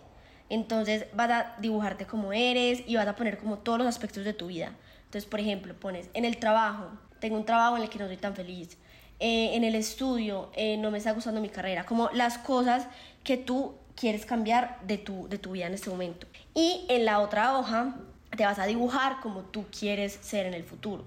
Entonces 0.50 1.06
vas 1.14 1.30
a 1.30 1.56
dibujarte 1.60 2.08
como 2.08 2.34
eres 2.34 2.82
y 2.88 2.96
vas 2.96 3.08
a 3.08 3.16
poner 3.16 3.38
como 3.38 3.60
todos 3.60 3.78
los 3.78 3.88
aspectos 3.88 4.26
de 4.26 4.34
tu 4.34 4.48
vida. 4.48 4.72
Entonces, 5.06 5.30
por 5.30 5.40
ejemplo, 5.40 5.76
pones 5.76 6.10
en 6.16 6.26
el 6.26 6.38
trabajo, 6.38 6.90
tengo 7.20 7.38
un 7.38 7.46
trabajo 7.46 7.78
en 7.78 7.84
el 7.84 7.90
que 7.90 8.00
no 8.00 8.08
soy 8.08 8.18
tan 8.18 8.34
feliz. 8.34 8.80
Eh, 9.20 9.56
en 9.56 9.64
el 9.64 9.76
estudio, 9.76 10.50
eh, 10.56 10.78
no 10.78 10.90
me 10.90 10.98
está 10.98 11.12
gustando 11.12 11.40
mi 11.40 11.50
carrera. 11.50 11.86
Como 11.86 12.10
las 12.14 12.40
cosas 12.40 12.88
que 13.24 13.38
tú 13.38 13.76
quieres 14.00 14.26
cambiar 14.26 14.80
de 14.86 14.98
tu, 14.98 15.28
de 15.28 15.38
tu 15.38 15.52
vida 15.52 15.68
en 15.68 15.74
este 15.74 15.90
momento. 15.90 16.26
Y 16.56 16.86
en 16.88 17.06
la 17.06 17.20
otra 17.20 17.58
hoja 17.58 17.96
te 18.36 18.46
vas 18.46 18.60
a 18.60 18.66
dibujar 18.66 19.20
como 19.22 19.42
tú 19.42 19.66
quieres 19.78 20.18
ser 20.22 20.46
en 20.46 20.54
el 20.54 20.64
futuro. 20.64 21.04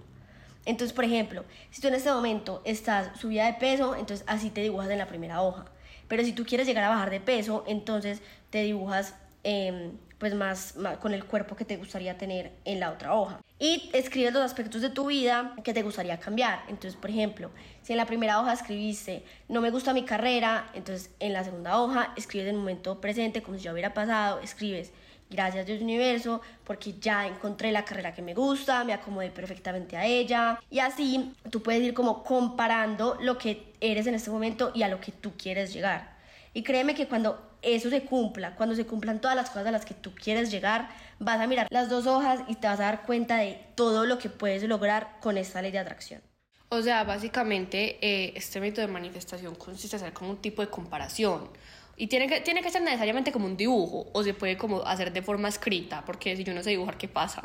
Entonces, 0.65 0.93
por 0.93 1.05
ejemplo, 1.05 1.45
si 1.71 1.81
tú 1.81 1.89
en 1.89 1.95
este 1.95 2.13
momento 2.13 2.61
estás 2.65 3.19
subida 3.19 3.47
de 3.47 3.55
peso, 3.55 3.97
entonces 3.97 4.25
así 4.29 4.51
te 4.51 4.61
dibujas 4.61 4.91
en 4.91 4.99
la 4.99 5.07
primera 5.07 5.43
hoja. 5.43 5.65
Pero 6.07 6.23
si 6.23 6.33
tú 6.33 6.45
quieres 6.45 6.67
llegar 6.67 6.85
a 6.85 6.91
bajar 6.91 7.11
de 7.11 7.21
peso, 7.21 7.65
entonces 7.67 8.21
te 8.51 8.63
dibujas 8.63 9.15
em, 9.43 9.93
pues 10.23 10.37
más, 10.37 10.77
con 11.01 11.15
el 11.15 11.25
cuerpo 11.25 11.57
que 11.57 11.65
te 11.65 11.77
gustaría 11.77 12.17
tener 12.17 12.53
en 12.65 12.79
la 12.79 12.93
otra 12.93 13.13
hoja. 13.13 13.41
Y 13.59 13.91
escribes 13.93 14.33
los 14.33 14.45
aspectos 14.45 14.81
de 14.81 14.89
tu 14.89 15.07
vida 15.07 15.57
que 15.65 15.75
te 15.75 15.83
gustaría 15.83 16.21
cambiar. 16.21 16.63
Entonces, 16.69 16.95
por 16.95 17.11
ejemplo, 17.11 17.51
si 17.83 17.93
en 17.93 17.97
la 17.97 18.07
primera 18.07 18.41
hoja 18.41 18.53
escribiste 18.53 19.25
no 19.49 19.61
me 19.61 19.71
gusta 19.71 19.93
mi 19.93 20.05
carrera, 20.05 20.71
entonces 20.75 21.11
en 21.19 21.33
la 21.33 21.43
segunda 21.43 21.77
hoja 21.77 22.13
escribes 22.17 22.47
el 22.47 22.55
momento 22.55 23.01
presente 23.01 23.43
como 23.43 23.59
si 23.59 23.65
ya 23.65 23.73
hubiera 23.73 23.95
pasado, 23.95 24.39
escribes 24.39 24.93
gracias 25.29 25.67
Dios 25.67 25.83
universo 25.83 26.41
porque 26.63 26.95
ya 27.01 27.27
encontré 27.27 27.73
la 27.73 27.85
carrera 27.85 28.15
que 28.15 28.23
me 28.23 28.33
gusta, 28.33 28.85
me 28.85 28.93
acomodé 28.93 29.33
perfectamente 29.33 29.97
a 29.97 30.07
ella 30.07 30.61
y 30.71 30.79
así 30.79 31.35
tú 31.51 31.65
puedes 31.65 31.83
ir 31.83 31.95
como 31.95 32.23
comparando 32.23 33.19
lo 33.21 33.39
que 33.39 33.73
eres 33.81 34.07
en 34.07 34.15
este 34.15 34.31
momento 34.31 34.71
y 34.73 34.85
a 34.85 34.89
lo 34.89 35.01
que 35.01 35.11
tú 35.11 35.33
quieres 35.37 35.73
llegar. 35.73 36.13
Y 36.55 36.63
créeme 36.63 36.95
que 36.95 37.09
cuando 37.09 37.52
eso 37.63 37.91
se 37.91 38.03
cumpla, 38.03 38.55
cuando 38.57 38.75
se 38.75 38.85
cumplan 38.85 39.21
todas 39.21 39.37
las 39.37 39.49
cosas 39.51 39.67
a 39.69 39.71
las 39.71 39.85
que 39.85 39.95
tú 39.95 40.13
quieres 40.15 40.51
llegar, 40.51 40.89
vas 41.19 41.41
a 41.41 41.47
mirar 41.47 41.69
las 41.71 41.89
dos 41.89 42.07
hojas 42.07 42.41
y 42.49 42.57
te 42.57 42.67
vas 42.67 42.81
a 42.81 42.85
dar 42.85 43.03
cuenta 43.03 43.39
de 43.39 43.61
todo 43.75 44.05
lo 44.05 44.19
que 44.19 44.29
puedes 44.29 44.63
lograr 44.65 45.17
con 45.21 45.39
esta 45.39 45.63
ley 45.63 45.71
de 45.71 45.79
atracción. 45.79 46.21
O 46.69 46.81
sea, 46.83 47.05
básicamente 47.05 47.99
eh, 48.01 48.33
este 48.35 48.61
método 48.61 48.87
de 48.87 48.93
manifestación 48.93 49.55
consiste 49.55 49.97
en 49.97 50.03
hacer 50.03 50.15
como 50.15 50.31
un 50.31 50.39
tipo 50.39 50.63
de 50.63 50.69
comparación. 50.69 51.51
Y 51.97 52.07
tiene 52.07 52.27
que, 52.27 52.41
tiene 52.41 52.63
que 52.63 52.71
ser 52.71 52.83
necesariamente 52.83 53.31
como 53.31 53.47
un 53.47 53.57
dibujo 53.57 54.09
o 54.13 54.25
se 54.25 54.35
puede 54.35 54.57
como 54.57 54.81
hacer 54.83 55.13
de 55.13 55.23
forma 55.23 55.49
escrita, 55.49 56.03
porque 56.05 56.35
si 56.35 56.45
yo 56.45 56.55
no 56.55 56.63
sé 56.63 56.71
dibujar, 56.71 56.97
¿qué 56.97 57.09
pasa? 57.09 57.43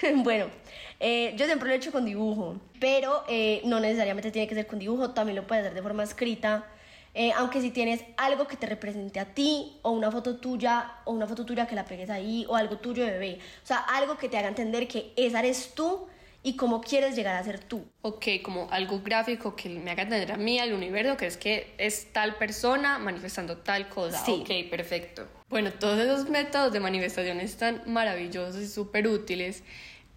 bueno, 0.16 0.46
eh, 1.00 1.34
yo 1.36 1.46
siempre 1.46 1.68
lo 1.68 1.74
he 1.74 1.78
hecho 1.78 1.92
con 1.92 2.04
dibujo, 2.04 2.60
pero 2.78 3.24
eh, 3.28 3.62
no 3.64 3.80
necesariamente 3.80 4.30
tiene 4.30 4.46
que 4.46 4.54
ser 4.54 4.66
con 4.66 4.78
dibujo, 4.78 5.10
también 5.10 5.36
lo 5.36 5.46
puedes 5.46 5.64
hacer 5.64 5.74
de 5.74 5.82
forma 5.82 6.02
escrita. 6.02 6.66
Eh, 7.14 7.32
aunque 7.36 7.60
si 7.60 7.70
tienes 7.70 8.02
algo 8.16 8.46
que 8.46 8.56
te 8.56 8.66
represente 8.66 9.20
a 9.20 9.26
ti, 9.34 9.78
o 9.82 9.90
una 9.90 10.10
foto 10.10 10.36
tuya, 10.36 11.00
o 11.04 11.12
una 11.12 11.26
foto 11.26 11.44
tuya 11.44 11.66
que 11.66 11.74
la 11.74 11.84
pegues 11.84 12.08
ahí, 12.08 12.46
o 12.48 12.56
algo 12.56 12.78
tuyo 12.78 13.04
de 13.04 13.10
bebé. 13.12 13.38
O 13.62 13.66
sea, 13.66 13.78
algo 13.78 14.16
que 14.16 14.28
te 14.28 14.38
haga 14.38 14.48
entender 14.48 14.88
que 14.88 15.12
esa 15.16 15.40
eres 15.40 15.74
tú 15.74 16.06
y 16.42 16.56
cómo 16.56 16.80
quieres 16.80 17.14
llegar 17.14 17.36
a 17.36 17.44
ser 17.44 17.60
tú. 17.60 17.84
Ok, 18.00 18.26
como 18.42 18.66
algo 18.70 19.00
gráfico 19.00 19.54
que 19.54 19.68
me 19.68 19.90
haga 19.90 20.04
entender 20.04 20.32
a 20.32 20.36
mí, 20.36 20.58
al 20.58 20.72
universo, 20.72 21.16
que 21.16 21.26
es 21.26 21.36
que 21.36 21.74
es 21.78 22.12
tal 22.12 22.36
persona 22.36 22.98
manifestando 22.98 23.58
tal 23.58 23.88
cosa. 23.88 24.24
Sí. 24.24 24.42
Ok, 24.42 24.70
perfecto. 24.70 25.28
Bueno, 25.48 25.70
todos 25.70 26.00
esos 26.00 26.28
métodos 26.30 26.72
de 26.72 26.80
manifestación 26.80 27.40
están 27.40 27.82
maravillosos 27.86 28.60
y 28.60 28.66
súper 28.66 29.06
útiles. 29.06 29.62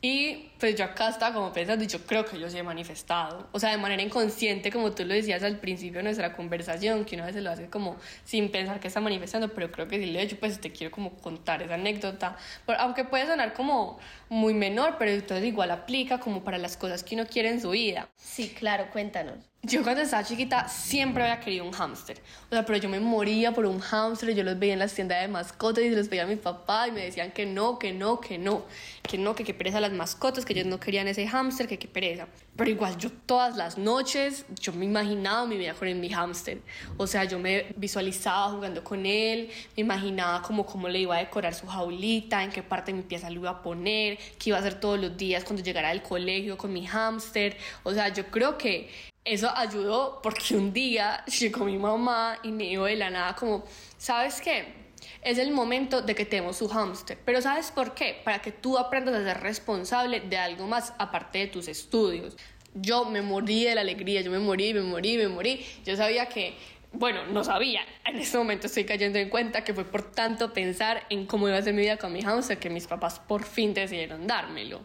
Y 0.08 0.52
pues 0.60 0.76
yo 0.76 0.86
acá 0.86 1.10
estaba 1.10 1.34
como 1.34 1.52
pensando 1.52 1.84
y 1.84 1.88
yo 1.88 1.98
creo 2.06 2.26
que 2.26 2.40
yo 2.40 2.48
sí 2.48 2.60
he 2.60 2.62
manifestado, 2.62 3.50
o 3.52 3.60
sea, 3.60 3.72
de 3.72 3.78
manera 3.80 4.04
inconsciente, 4.04 4.72
como 4.72 4.92
tú 4.92 5.04
lo 5.04 5.16
decías 5.16 5.42
al 5.42 5.58
principio 5.58 5.98
de 5.98 6.04
nuestra 6.04 6.36
conversación, 6.36 7.06
que 7.06 7.16
una 7.16 7.26
vez 7.26 7.36
lo 7.38 7.50
hace 7.50 7.72
como 7.72 7.96
sin 8.24 8.52
pensar 8.52 8.80
que 8.80 8.88
está 8.88 9.02
manifestando, 9.02 9.52
pero 9.56 9.72
creo 9.72 9.88
que 9.88 9.98
sí 9.98 10.06
lo 10.12 10.20
he 10.20 10.22
hecho, 10.22 10.38
pues 10.40 10.62
te 10.62 10.72
quiero 10.72 10.92
como 10.92 11.16
contar 11.16 11.64
esa 11.64 11.74
anécdota, 11.74 12.38
aunque 12.78 13.04
puede 13.04 13.26
sonar 13.26 13.54
como 13.54 13.98
muy 14.30 14.54
menor, 14.54 14.98
pero 15.00 15.10
entonces 15.10 15.44
igual 15.44 15.72
aplica 15.72 16.20
como 16.20 16.44
para 16.44 16.60
las 16.60 16.78
cosas 16.78 17.04
que 17.04 17.16
uno 17.16 17.26
quiere 17.26 17.50
en 17.50 17.60
su 17.60 17.72
vida. 17.72 18.08
Sí, 18.16 18.50
claro, 18.50 18.92
cuéntanos. 18.92 19.40
Yo 19.68 19.82
cuando 19.82 20.04
estaba 20.04 20.24
chiquita 20.24 20.68
siempre 20.68 21.24
había 21.24 21.40
querido 21.40 21.66
un 21.66 21.72
hámster. 21.72 22.22
O 22.52 22.54
sea, 22.54 22.64
pero 22.64 22.78
yo 22.78 22.88
me 22.88 23.00
moría 23.00 23.52
por 23.52 23.66
un 23.66 23.80
hámster. 23.80 24.36
Yo 24.36 24.44
los 24.44 24.60
veía 24.60 24.74
en 24.74 24.80
las 24.80 24.94
tiendas 24.94 25.20
de 25.22 25.28
mascotas 25.28 25.84
y 25.84 25.90
los 25.90 26.08
veía 26.08 26.22
a 26.22 26.28
mi 26.28 26.36
papá 26.36 26.88
y 26.88 26.92
me 26.92 27.02
decían 27.04 27.32
que 27.32 27.48
no, 27.48 27.80
que 27.80 27.92
no, 27.92 28.20
que 28.20 28.38
no. 28.38 28.64
Que 29.02 29.18
no, 29.18 29.34
que 29.34 29.44
qué 29.44 29.56
pereza 29.56 29.80
las 29.80 29.92
mascotas, 29.92 30.46
que 30.46 30.54
ellos 30.54 30.68
no 30.68 30.80
querían 30.80 31.08
ese 31.08 31.26
hámster, 31.28 31.68
que 31.68 31.80
qué 31.80 31.88
pereza. 31.88 32.28
Pero 32.56 32.70
igual 32.70 32.96
yo 33.00 33.10
todas 33.12 33.58
las 33.58 33.80
noches, 33.80 34.46
yo 34.62 34.72
me 34.72 34.86
imaginaba 34.86 35.48
mi 35.48 35.58
vida 35.58 35.74
con 35.74 36.00
mi 36.00 36.10
hámster. 36.10 36.62
O 36.98 37.08
sea, 37.08 37.24
yo 37.24 37.40
me 37.40 37.74
visualizaba 37.76 38.52
jugando 38.52 38.84
con 38.84 39.08
él, 39.08 39.50
me 39.76 39.82
imaginaba 39.82 40.44
como 40.44 40.68
cómo 40.68 40.88
le 40.90 41.00
iba 41.00 41.16
a 41.16 41.20
decorar 41.20 41.56
su 41.56 41.66
jaulita, 41.66 42.44
en 42.44 42.52
qué 42.52 42.62
parte 42.62 42.92
de 42.92 42.98
mi 42.98 43.04
pieza 43.04 43.32
lo 43.32 43.40
iba 43.40 43.50
a 43.50 43.64
poner, 43.64 44.20
qué 44.38 44.52
iba 44.52 44.58
a 44.58 44.60
hacer 44.60 44.80
todos 44.80 45.00
los 45.00 45.18
días 45.18 45.44
cuando 45.44 45.64
llegara 45.64 45.90
del 45.90 46.04
colegio 46.04 46.56
con 46.56 46.72
mi 46.72 46.86
hámster. 46.86 47.58
O 47.82 47.94
sea, 47.94 48.10
yo 48.10 48.28
creo 48.28 48.60
que 48.60 49.15
eso 49.26 49.52
ayudó 49.56 50.20
porque 50.22 50.56
un 50.56 50.72
día 50.72 51.26
llegó 51.26 51.66
mi 51.66 51.80
mamá 51.80 52.38
y 52.44 52.52
me 52.52 52.66
dijo 52.66 52.86
de 52.86 52.96
la 52.96 53.10
nada 53.10 53.36
como, 53.36 53.66
¿sabes 53.98 54.40
qué? 54.40 54.86
Es 55.22 55.40
el 55.40 55.52
momento 55.52 56.04
de 56.04 56.14
que 56.14 56.26
tenemos 56.26 56.58
su 56.58 56.68
hámster. 56.70 57.18
Pero 57.26 57.42
¿sabes 57.42 57.72
por 57.72 57.96
qué? 57.96 58.22
Para 58.24 58.40
que 58.40 58.52
tú 58.52 58.78
aprendas 58.78 59.16
a 59.16 59.24
ser 59.24 59.42
responsable 59.42 60.22
de 60.22 60.38
algo 60.38 60.68
más 60.68 60.94
aparte 61.00 61.40
de 61.40 61.48
tus 61.48 61.68
estudios. 61.68 62.38
Yo 62.76 63.06
me 63.06 63.24
morí 63.24 63.64
de 63.64 63.74
la 63.74 63.82
alegría, 63.82 64.22
yo 64.22 64.30
me 64.30 64.40
morí, 64.40 64.74
me 64.74 64.82
morí, 64.82 65.18
me 65.18 65.28
morí. 65.28 65.66
Yo 65.84 65.96
sabía 65.96 66.28
que, 66.28 66.54
bueno, 66.92 67.26
no 67.26 67.44
sabía. 67.44 67.82
En 68.06 68.18
este 68.18 68.38
momento 68.38 68.68
estoy 68.68 68.86
cayendo 68.86 69.18
en 69.18 69.30
cuenta 69.30 69.64
que 69.64 69.74
fue 69.74 69.86
por 69.86 70.12
tanto 70.12 70.54
pensar 70.54 71.04
en 71.10 71.26
cómo 71.26 71.48
iba 71.48 71.58
a 71.58 71.62
ser 71.64 71.74
mi 71.74 71.82
vida 71.82 71.98
con 71.98 72.14
mi 72.14 72.22
hámster 72.22 72.60
que 72.60 72.70
mis 72.70 72.86
papás 72.86 73.20
por 73.20 73.44
fin 73.44 73.74
decidieron 73.74 74.28
dármelo. 74.28 74.82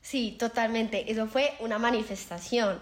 Sí, 0.00 0.36
totalmente. 0.38 1.10
Eso 1.10 1.26
fue 1.26 1.52
una 1.60 1.78
manifestación 1.78 2.80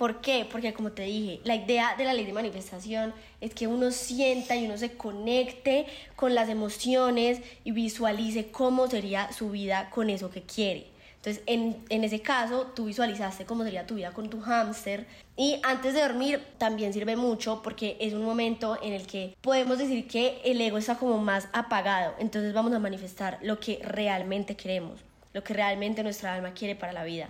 ¿Por 0.00 0.22
qué? 0.22 0.48
Porque 0.50 0.72
como 0.72 0.92
te 0.92 1.02
dije, 1.02 1.40
la 1.44 1.56
idea 1.56 1.94
de 1.94 2.04
la 2.04 2.14
ley 2.14 2.24
de 2.24 2.32
manifestación 2.32 3.12
es 3.42 3.52
que 3.52 3.66
uno 3.66 3.90
sienta 3.90 4.56
y 4.56 4.64
uno 4.64 4.78
se 4.78 4.92
conecte 4.92 5.84
con 6.16 6.34
las 6.34 6.48
emociones 6.48 7.42
y 7.64 7.72
visualice 7.72 8.50
cómo 8.50 8.88
sería 8.88 9.30
su 9.30 9.50
vida 9.50 9.90
con 9.90 10.08
eso 10.08 10.30
que 10.30 10.40
quiere. 10.40 10.86
Entonces, 11.16 11.42
en, 11.44 11.84
en, 11.90 12.02
ese 12.02 12.22
caso, 12.22 12.72
tú 12.74 12.86
visualizaste 12.86 13.44
cómo 13.44 13.62
sería 13.62 13.86
tu 13.86 13.96
vida 13.96 14.12
con 14.12 14.30
tu 14.30 14.40
hámster. 14.40 15.06
Y 15.36 15.60
antes 15.64 15.92
de 15.92 16.00
dormir 16.00 16.42
también 16.56 16.94
sirve 16.94 17.14
mucho 17.16 17.60
porque 17.62 17.98
es 18.00 18.14
un 18.14 18.24
momento 18.24 18.78
en 18.82 18.94
el 18.94 19.06
que 19.06 19.36
podemos 19.42 19.76
decir 19.76 20.08
que 20.08 20.40
el 20.46 20.58
ego 20.62 20.78
está 20.78 20.94
como 20.94 21.18
más 21.18 21.46
apagado. 21.52 22.14
Entonces 22.18 22.54
vamos 22.54 22.72
a 22.72 22.78
manifestar 22.78 23.38
lo 23.42 23.60
que 23.60 23.80
realmente 23.82 24.56
queremos, 24.56 24.98
lo 25.34 25.44
que 25.44 25.52
realmente 25.52 26.02
nuestra 26.02 26.32
alma 26.32 26.54
quiere 26.54 26.74
para 26.74 26.94
la 26.94 27.04
vida. 27.04 27.28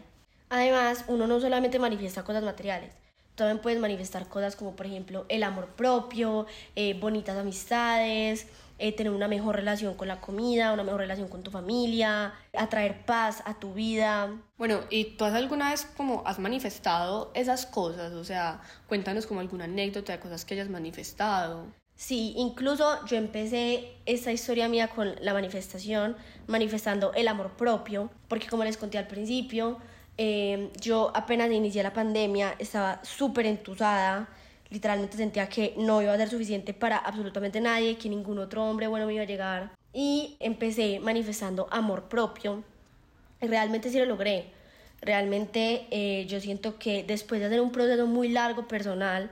Además, 0.51 1.05
uno 1.09 1.27
no 1.27 1.41
solamente 1.41 1.79
manifiesta 1.79 2.25
cosas 2.25 2.45
materiales, 2.45 2.93
también 3.41 3.59
puedes 3.59 3.81
manifestar 3.81 4.29
cosas 4.29 4.55
como 4.55 4.77
por 4.77 4.87
ejemplo 4.87 5.25
el 5.29 5.43
amor 5.43 5.69
propio, 5.69 6.47
eh, 6.77 6.95
bonitas 7.01 7.39
amistades, 7.39 8.47
eh, 8.79 8.93
tener 8.93 9.13
una 9.13 9.29
mejor 9.29 9.57
relación 9.57 9.95
con 9.95 10.09
la 10.09 10.21
comida, 10.21 10.73
una 10.73 10.85
mejor 10.85 11.01
relación 11.01 11.29
con 11.29 11.43
tu 11.43 11.51
familia, 11.51 12.35
atraer 12.57 13.05
paz 13.07 13.43
a 13.47 13.59
tu 13.59 13.73
vida. 13.73 14.31
Bueno, 14.59 14.81
¿y 14.91 15.17
tú 15.17 15.25
has 15.25 15.35
alguna 15.35 15.71
vez 15.71 15.87
como 15.97 16.23
has 16.27 16.39
manifestado 16.39 17.31
esas 17.35 17.67
cosas? 17.67 18.13
O 18.13 18.25
sea, 18.25 18.61
cuéntanos 18.89 19.27
como 19.27 19.41
alguna 19.41 19.65
anécdota 19.65 20.13
de 20.13 20.21
cosas 20.21 20.45
que 20.45 20.55
hayas 20.55 20.69
manifestado. 20.69 21.67
Sí, 21.95 22.33
incluso 22.37 23.05
yo 23.07 23.19
empecé 23.19 23.99
esta 24.07 24.33
historia 24.33 24.69
mía 24.69 24.89
con 24.89 25.15
la 25.21 25.35
manifestación, 25.35 26.17
manifestando 26.47 27.13
el 27.13 27.29
amor 27.29 27.51
propio, 27.59 28.11
porque 28.29 28.49
como 28.49 28.65
les 28.65 28.79
conté 28.79 28.97
al 28.97 29.07
principio, 29.07 29.79
Em, 30.23 30.69
yo 30.79 31.11
apenas 31.15 31.51
inicié 31.51 31.83
la 31.83 31.95
pandemia 31.95 32.55
estaba 32.59 33.03
súper 33.03 33.47
entusada, 33.47 34.29
literalmente 34.69 35.17
sentía 35.17 35.49
que 35.49 35.73
no 35.79 36.03
iba 36.03 36.13
a 36.13 36.17
ser 36.19 36.29
suficiente 36.29 36.75
para 36.75 36.99
absolutamente 36.99 37.59
nadie, 37.59 37.97
que 37.97 38.11
ningún 38.11 38.39
otro 38.39 38.63
hombre 38.69 38.87
bueno 38.87 39.07
me 39.07 39.15
iba 39.15 39.23
a 39.23 39.27
llegar. 39.27 39.73
Y 39.95 40.37
empecé 40.41 41.01
manifestando 41.01 41.69
amor 41.71 42.11
propio. 42.11 42.63
Y 43.41 43.47
realmente 43.47 43.89
sí 43.89 43.99
lo 43.99 44.05
logré. 44.05 44.53
Realmente 45.01 45.87
eh, 45.91 46.27
yo 46.27 46.39
siento 46.39 46.79
que 46.79 47.03
después 47.03 47.41
de 47.41 47.47
hacer 47.47 47.63
un 47.63 47.73
proceso 47.73 48.07
muy 48.07 48.29
largo 48.29 48.69
personal, 48.69 49.31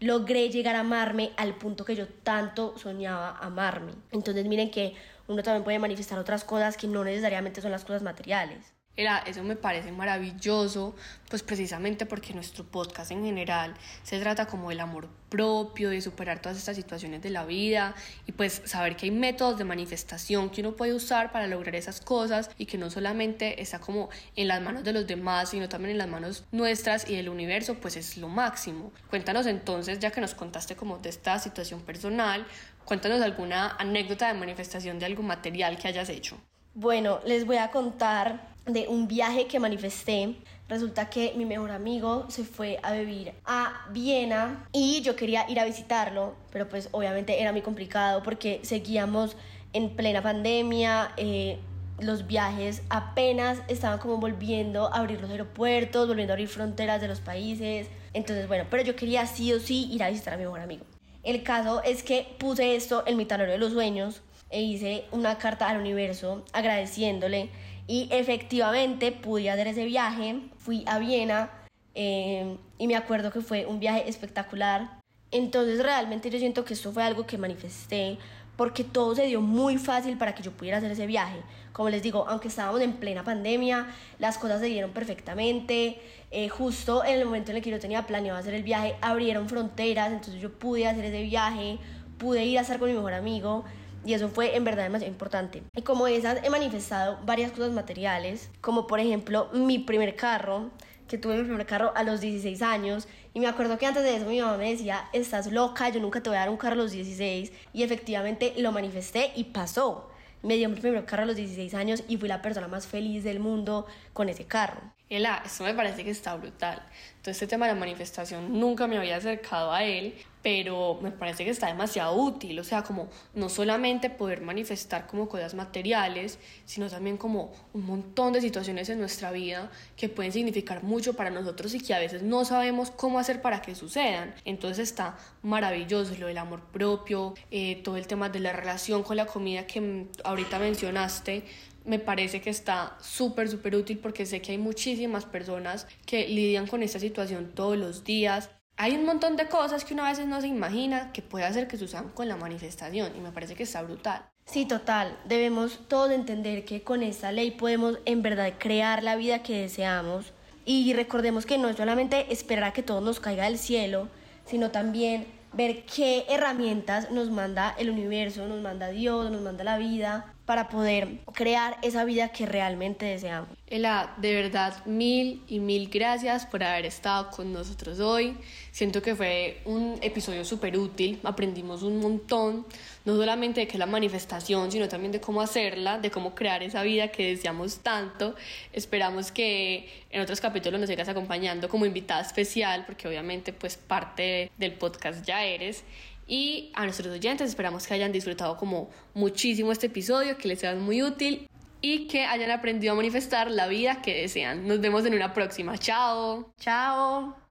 logré 0.00 0.50
llegar 0.50 0.76
a 0.76 0.80
amarme 0.80 1.30
al 1.38 1.54
punto 1.54 1.86
que 1.86 1.96
yo 1.96 2.08
tanto 2.08 2.76
soñaba 2.76 3.38
amarme. 3.38 3.92
Entonces 4.12 4.44
miren 4.44 4.70
que 4.70 4.92
uno 5.28 5.42
también 5.42 5.64
puede 5.64 5.78
manifestar 5.78 6.18
otras 6.18 6.44
cosas 6.44 6.76
que 6.76 6.88
no 6.88 7.04
necesariamente 7.04 7.62
son 7.62 7.70
las 7.70 7.84
cosas 7.86 8.02
materiales. 8.02 8.75
Era, 8.96 9.18
eso 9.18 9.42
me 9.42 9.56
parece 9.56 9.92
maravilloso, 9.92 10.94
pues 11.28 11.42
precisamente 11.42 12.06
porque 12.06 12.32
nuestro 12.32 12.64
podcast 12.64 13.10
en 13.10 13.24
general 13.24 13.74
se 14.02 14.18
trata 14.18 14.46
como 14.46 14.70
del 14.70 14.80
amor 14.80 15.08
propio, 15.28 15.90
de 15.90 16.00
superar 16.00 16.40
todas 16.40 16.56
estas 16.56 16.76
situaciones 16.76 17.20
de 17.20 17.30
la 17.30 17.44
vida 17.44 17.94
y 18.26 18.32
pues 18.32 18.62
saber 18.64 18.96
que 18.96 19.06
hay 19.06 19.10
métodos 19.10 19.58
de 19.58 19.64
manifestación 19.64 20.48
que 20.48 20.62
uno 20.62 20.76
puede 20.76 20.94
usar 20.94 21.30
para 21.30 21.46
lograr 21.46 21.74
esas 21.74 22.00
cosas 22.00 22.50
y 22.56 22.64
que 22.64 22.78
no 22.78 22.88
solamente 22.88 23.60
está 23.60 23.80
como 23.80 24.08
en 24.34 24.48
las 24.48 24.62
manos 24.62 24.82
de 24.82 24.92
los 24.94 25.06
demás, 25.06 25.50
sino 25.50 25.68
también 25.68 25.90
en 25.90 25.98
las 25.98 26.08
manos 26.08 26.44
nuestras 26.52 27.08
y 27.08 27.16
del 27.16 27.28
universo, 27.28 27.74
pues 27.74 27.96
es 27.96 28.16
lo 28.16 28.28
máximo. 28.28 28.92
Cuéntanos 29.10 29.46
entonces, 29.46 29.98
ya 29.98 30.10
que 30.10 30.22
nos 30.22 30.34
contaste 30.34 30.74
como 30.74 30.98
de 30.98 31.10
esta 31.10 31.38
situación 31.38 31.82
personal, 31.82 32.46
cuéntanos 32.86 33.20
alguna 33.20 33.76
anécdota 33.78 34.28
de 34.28 34.38
manifestación 34.38 34.98
de 34.98 35.06
algo 35.06 35.22
material 35.22 35.76
que 35.76 35.88
hayas 35.88 36.08
hecho. 36.08 36.38
Bueno, 36.74 37.20
les 37.24 37.44
voy 37.44 37.56
a 37.56 37.70
contar 37.70 38.55
de 38.66 38.88
un 38.88 39.08
viaje 39.08 39.46
que 39.46 39.58
manifesté. 39.60 40.34
Resulta 40.68 41.08
que 41.08 41.32
mi 41.36 41.44
mejor 41.44 41.70
amigo 41.70 42.26
se 42.28 42.44
fue 42.44 42.78
a 42.82 42.92
vivir 42.92 43.32
a 43.44 43.86
Viena 43.90 44.66
y 44.72 45.00
yo 45.02 45.14
quería 45.14 45.48
ir 45.48 45.60
a 45.60 45.64
visitarlo, 45.64 46.34
pero 46.50 46.68
pues 46.68 46.88
obviamente 46.90 47.40
era 47.40 47.52
muy 47.52 47.62
complicado 47.62 48.22
porque 48.22 48.60
seguíamos 48.62 49.36
en 49.72 49.90
plena 49.90 50.22
pandemia, 50.22 51.12
eh, 51.16 51.58
los 52.00 52.26
viajes 52.26 52.82
apenas 52.90 53.58
estaban 53.68 53.98
como 53.98 54.18
volviendo 54.18 54.92
a 54.92 54.98
abrir 54.98 55.20
los 55.20 55.30
aeropuertos, 55.30 56.08
volviendo 56.08 56.32
a 56.32 56.34
abrir 56.34 56.48
fronteras 56.48 57.00
de 57.00 57.08
los 57.08 57.20
países. 57.20 57.88
Entonces, 58.12 58.48
bueno, 58.48 58.64
pero 58.70 58.82
yo 58.82 58.96
quería 58.96 59.26
sí 59.26 59.52
o 59.52 59.60
sí 59.60 59.88
ir 59.92 60.02
a 60.02 60.10
visitar 60.10 60.34
a 60.34 60.36
mi 60.36 60.44
mejor 60.44 60.60
amigo. 60.60 60.84
El 61.22 61.42
caso 61.42 61.82
es 61.82 62.02
que 62.02 62.26
puse 62.38 62.76
esto 62.76 63.04
en 63.06 63.16
mi 63.16 63.24
tablero 63.24 63.52
de 63.52 63.58
los 63.58 63.72
sueños 63.72 64.22
e 64.50 64.62
hice 64.62 65.04
una 65.10 65.38
carta 65.38 65.68
al 65.68 65.78
universo 65.78 66.44
agradeciéndole 66.52 67.50
y 67.86 68.08
efectivamente 68.10 69.12
pude 69.12 69.50
hacer 69.50 69.68
ese 69.68 69.84
viaje, 69.84 70.40
fui 70.58 70.84
a 70.86 70.98
Viena 70.98 71.50
eh, 71.94 72.56
y 72.78 72.86
me 72.86 72.96
acuerdo 72.96 73.30
que 73.30 73.40
fue 73.40 73.66
un 73.66 73.80
viaje 73.80 74.08
espectacular. 74.08 75.00
Entonces 75.30 75.82
realmente 75.82 76.30
yo 76.30 76.38
siento 76.38 76.64
que 76.64 76.74
esto 76.74 76.92
fue 76.92 77.02
algo 77.02 77.26
que 77.26 77.38
manifesté 77.38 78.18
porque 78.56 78.84
todo 78.84 79.14
se 79.14 79.26
dio 79.26 79.40
muy 79.40 79.76
fácil 79.76 80.16
para 80.16 80.34
que 80.34 80.42
yo 80.42 80.50
pudiera 80.50 80.78
hacer 80.78 80.90
ese 80.90 81.06
viaje. 81.06 81.42
Como 81.72 81.90
les 81.90 82.02
digo, 82.02 82.24
aunque 82.26 82.48
estábamos 82.48 82.80
en 82.80 82.94
plena 82.94 83.22
pandemia, 83.22 83.86
las 84.18 84.38
cosas 84.38 84.60
se 84.60 84.66
dieron 84.66 84.92
perfectamente. 84.92 86.00
Eh, 86.30 86.48
justo 86.48 87.04
en 87.04 87.18
el 87.18 87.26
momento 87.26 87.50
en 87.50 87.58
el 87.58 87.62
que 87.62 87.70
yo 87.70 87.78
tenía 87.78 88.06
planeado 88.06 88.38
hacer 88.38 88.54
el 88.54 88.62
viaje, 88.62 88.96
abrieron 89.02 89.48
fronteras, 89.48 90.10
entonces 90.10 90.40
yo 90.40 90.50
pude 90.50 90.86
hacer 90.86 91.04
ese 91.04 91.22
viaje, 91.22 91.78
pude 92.18 92.44
ir 92.44 92.58
a 92.58 92.62
estar 92.62 92.78
con 92.78 92.88
mi 92.88 92.94
mejor 92.94 93.12
amigo. 93.12 93.64
Y 94.06 94.14
eso 94.14 94.28
fue 94.28 94.54
en 94.54 94.62
verdad 94.62 94.84
demasiado 94.84 95.12
importante. 95.12 95.64
Y 95.74 95.82
como 95.82 96.06
esas 96.06 96.38
he 96.44 96.48
manifestado 96.48 97.18
varias 97.26 97.50
cosas 97.50 97.72
materiales, 97.72 98.48
como 98.60 98.86
por 98.86 99.00
ejemplo 99.00 99.50
mi 99.52 99.80
primer 99.80 100.14
carro, 100.14 100.70
que 101.08 101.18
tuve 101.18 101.38
mi 101.38 101.42
primer 101.42 101.66
carro 101.66 101.92
a 101.96 102.04
los 102.04 102.20
16 102.20 102.62
años. 102.62 103.08
Y 103.34 103.40
me 103.40 103.48
acuerdo 103.48 103.78
que 103.78 103.86
antes 103.86 104.04
de 104.04 104.14
eso 104.14 104.26
mi 104.26 104.40
mamá 104.40 104.58
me 104.58 104.70
decía, 104.70 105.08
estás 105.12 105.50
loca, 105.50 105.88
yo 105.88 106.00
nunca 106.00 106.22
te 106.22 106.30
voy 106.30 106.36
a 106.36 106.40
dar 106.40 106.50
un 106.50 106.56
carro 106.56 106.74
a 106.74 106.76
los 106.76 106.92
16. 106.92 107.50
Y 107.72 107.82
efectivamente 107.82 108.54
lo 108.58 108.70
manifesté 108.70 109.32
y 109.34 109.44
pasó. 109.44 110.08
Me 110.42 110.56
dio 110.56 110.68
mi 110.68 110.76
primer 110.76 111.04
carro 111.04 111.24
a 111.24 111.26
los 111.26 111.34
16 111.34 111.74
años 111.74 112.04
y 112.06 112.16
fui 112.16 112.28
la 112.28 112.42
persona 112.42 112.68
más 112.68 112.86
feliz 112.86 113.24
del 113.24 113.40
mundo 113.40 113.86
con 114.12 114.28
ese 114.28 114.44
carro. 114.44 114.80
Ela, 115.08 115.40
esto 115.46 115.62
me 115.62 115.72
parece 115.72 116.02
que 116.02 116.10
está 116.10 116.34
brutal. 116.34 116.82
Todo 117.22 117.30
este 117.30 117.46
tema 117.46 117.66
de 117.66 117.74
la 117.74 117.78
manifestación 117.78 118.58
nunca 118.58 118.88
me 118.88 118.98
había 118.98 119.16
acercado 119.16 119.72
a 119.72 119.84
él, 119.84 120.16
pero 120.42 120.98
me 121.00 121.12
parece 121.12 121.44
que 121.44 121.50
está 121.50 121.68
demasiado 121.68 122.16
útil. 122.16 122.58
O 122.58 122.64
sea, 122.64 122.82
como 122.82 123.08
no 123.32 123.48
solamente 123.48 124.10
poder 124.10 124.40
manifestar 124.40 125.06
como 125.06 125.28
cosas 125.28 125.54
materiales, 125.54 126.40
sino 126.64 126.90
también 126.90 127.18
como 127.18 127.52
un 127.72 127.86
montón 127.86 128.32
de 128.32 128.40
situaciones 128.40 128.88
en 128.88 128.98
nuestra 128.98 129.30
vida 129.30 129.70
que 129.96 130.08
pueden 130.08 130.32
significar 130.32 130.82
mucho 130.82 131.14
para 131.14 131.30
nosotros 131.30 131.72
y 131.74 131.80
que 131.80 131.94
a 131.94 132.00
veces 132.00 132.22
no 132.22 132.44
sabemos 132.44 132.90
cómo 132.90 133.20
hacer 133.20 133.40
para 133.40 133.62
que 133.62 133.76
sucedan. 133.76 134.34
Entonces 134.44 134.88
está 134.88 135.16
maravilloso 135.42 136.16
lo 136.18 136.26
del 136.26 136.38
amor 136.38 136.62
propio, 136.72 137.34
eh, 137.52 137.80
todo 137.84 137.96
el 137.96 138.08
tema 138.08 138.28
de 138.28 138.40
la 138.40 138.52
relación 138.52 139.04
con 139.04 139.16
la 139.16 139.26
comida 139.26 139.68
que 139.68 140.08
ahorita 140.24 140.58
mencionaste 140.58 141.44
me 141.86 141.98
parece 141.98 142.40
que 142.40 142.50
está 142.50 142.96
súper, 143.00 143.48
súper 143.48 143.76
útil 143.76 143.98
porque 143.98 144.26
sé 144.26 144.42
que 144.42 144.52
hay 144.52 144.58
muchísimas 144.58 145.24
personas 145.24 145.86
que 146.04 146.28
lidian 146.28 146.66
con 146.66 146.82
esta 146.82 146.98
situación 146.98 147.52
todos 147.54 147.78
los 147.78 148.04
días. 148.04 148.50
Hay 148.76 148.94
un 148.94 149.06
montón 149.06 149.36
de 149.36 149.46
cosas 149.46 149.84
que 149.84 149.94
una 149.94 150.08
veces 150.08 150.26
no 150.26 150.40
se 150.40 150.48
imagina 150.48 151.12
que 151.12 151.22
puede 151.22 151.46
hacer 151.46 151.68
que 151.68 151.78
sucedan 151.78 152.10
con 152.10 152.28
la 152.28 152.36
manifestación 152.36 153.12
y 153.16 153.20
me 153.20 153.30
parece 153.30 153.54
que 153.54 153.62
está 153.62 153.82
brutal. 153.82 154.26
Sí, 154.44 154.66
total. 154.66 155.16
Debemos 155.24 155.88
todos 155.88 156.10
entender 156.10 156.64
que 156.64 156.82
con 156.82 157.02
esta 157.02 157.32
ley 157.32 157.52
podemos 157.52 157.98
en 158.04 158.22
verdad 158.22 158.52
crear 158.58 159.02
la 159.02 159.16
vida 159.16 159.42
que 159.42 159.60
deseamos 159.60 160.32
y 160.64 160.92
recordemos 160.92 161.46
que 161.46 161.58
no 161.58 161.68
es 161.68 161.76
solamente 161.76 162.32
esperar 162.32 162.64
a 162.64 162.72
que 162.72 162.82
todo 162.82 163.00
nos 163.00 163.20
caiga 163.20 163.44
del 163.44 163.58
cielo, 163.58 164.08
sino 164.44 164.70
también 164.70 165.26
ver 165.52 165.84
qué 165.84 166.26
herramientas 166.28 167.10
nos 167.10 167.30
manda 167.30 167.74
el 167.78 167.88
universo, 167.88 168.46
nos 168.46 168.60
manda 168.60 168.88
Dios, 168.88 169.30
nos 169.30 169.40
manda 169.40 169.64
la 169.64 169.78
vida 169.78 170.35
para 170.46 170.68
poder 170.68 171.18
crear 171.34 171.76
esa 171.82 172.04
vida 172.04 172.28
que 172.28 172.46
realmente 172.46 173.04
deseamos. 173.04 173.50
Ela, 173.66 174.14
de 174.18 174.32
verdad, 174.32 174.86
mil 174.86 175.42
y 175.48 175.58
mil 175.58 175.88
gracias 175.88 176.46
por 176.46 176.62
haber 176.62 176.86
estado 176.86 177.30
con 177.30 177.52
nosotros 177.52 177.98
hoy. 177.98 178.36
Siento 178.70 179.02
que 179.02 179.16
fue 179.16 179.60
un 179.64 179.98
episodio 180.02 180.44
súper 180.44 180.78
útil, 180.78 181.18
aprendimos 181.24 181.82
un 181.82 181.98
montón, 181.98 182.64
no 183.04 183.16
solamente 183.16 183.60
de 183.60 183.66
qué 183.66 183.72
es 183.72 183.78
la 183.80 183.86
manifestación, 183.86 184.70
sino 184.70 184.88
también 184.88 185.10
de 185.10 185.20
cómo 185.20 185.40
hacerla, 185.40 185.98
de 185.98 186.12
cómo 186.12 186.34
crear 186.36 186.62
esa 186.62 186.82
vida 186.82 187.08
que 187.08 187.26
deseamos 187.26 187.78
tanto. 187.78 188.36
Esperamos 188.72 189.32
que 189.32 190.04
en 190.10 190.20
otros 190.20 190.40
capítulos 190.40 190.78
nos 190.78 190.88
sigas 190.88 191.08
acompañando 191.08 191.68
como 191.68 191.86
invitada 191.86 192.20
especial, 192.20 192.84
porque 192.86 193.08
obviamente 193.08 193.52
pues 193.52 193.76
parte 193.76 194.52
del 194.58 194.74
podcast 194.74 195.26
ya 195.26 195.44
eres. 195.44 195.82
Y 196.26 196.72
a 196.74 196.84
nuestros 196.84 197.12
oyentes 197.12 197.48
esperamos 197.48 197.86
que 197.86 197.94
hayan 197.94 198.12
disfrutado 198.12 198.56
como 198.56 198.90
muchísimo 199.14 199.72
este 199.72 199.86
episodio, 199.86 200.36
que 200.36 200.48
les 200.48 200.60
sea 200.60 200.74
muy 200.74 201.02
útil 201.02 201.48
y 201.80 202.08
que 202.08 202.24
hayan 202.24 202.50
aprendido 202.50 202.92
a 202.92 202.96
manifestar 202.96 203.50
la 203.50 203.68
vida 203.68 204.02
que 204.02 204.22
desean. 204.22 204.66
Nos 204.66 204.80
vemos 204.80 205.06
en 205.06 205.14
una 205.14 205.32
próxima. 205.32 205.78
Chao. 205.78 206.52
Chao. 206.58 207.45